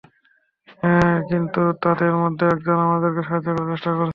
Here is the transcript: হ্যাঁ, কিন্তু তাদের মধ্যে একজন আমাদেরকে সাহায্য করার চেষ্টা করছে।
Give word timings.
হ্যাঁ, 0.79 1.15
কিন্তু 1.29 1.61
তাদের 1.83 2.11
মধ্যে 2.21 2.45
একজন 2.47 2.77
আমাদেরকে 2.87 3.21
সাহায্য 3.23 3.47
করার 3.49 3.69
চেষ্টা 3.71 3.89
করছে। 3.89 4.09